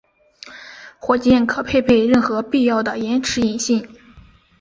[0.97, 3.87] 火箭可配备任何必要的延迟引信。